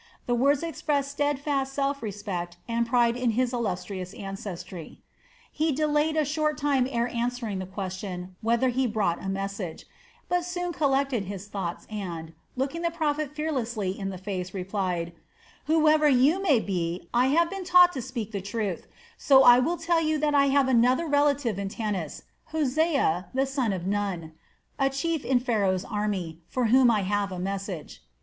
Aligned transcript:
The 0.25 0.33
words 0.33 0.63
expressed 0.63 1.11
steadfast 1.11 1.73
self 1.73 2.01
respect 2.01 2.57
and 2.67 2.87
pride 2.87 3.15
in 3.15 3.33
his 3.37 3.53
illustrious 3.53 4.15
ancestry. 4.15 4.99
He 5.51 5.71
delayed 5.71 6.17
a 6.17 6.25
short 6.25 6.57
time 6.57 6.87
ere 6.89 7.07
answering 7.09 7.59
the 7.59 7.67
question 7.67 8.35
whether 8.41 8.69
he 8.69 8.87
brought 8.87 9.23
a 9.23 9.29
message; 9.29 9.85
but 10.27 10.43
soon 10.43 10.73
collected 10.73 11.25
his 11.25 11.47
thoughts 11.47 11.85
and, 11.87 12.33
looking 12.55 12.81
the 12.81 12.89
prophet 12.89 13.35
fearlessly 13.35 13.91
in 13.91 14.09
the 14.09 14.17
face, 14.17 14.55
replied: 14.55 15.13
"Whoever 15.67 16.09
you 16.09 16.41
may 16.41 16.59
be, 16.59 17.07
I 17.13 17.27
have 17.27 17.51
been 17.51 17.63
taught 17.63 17.93
to 17.93 18.01
speak 18.01 18.31
the 18.31 18.41
truth, 18.41 18.87
so 19.19 19.43
I 19.43 19.59
will 19.59 19.77
tell 19.77 20.01
you 20.01 20.17
that 20.17 20.33
I 20.33 20.45
have 20.47 20.67
another 20.67 21.05
relative 21.05 21.59
in 21.59 21.69
Tanis, 21.69 22.23
Hosea, 22.45 23.27
the 23.35 23.45
son 23.45 23.71
of 23.71 23.85
Nun, 23.85 24.33
a 24.79 24.89
chief 24.89 25.23
in 25.23 25.39
Pharaoh's 25.39 25.85
army, 25.85 26.39
for 26.49 26.65
whom 26.73 26.89
I 26.89 27.03
have 27.03 27.31
a 27.31 27.37
message." 27.37 28.01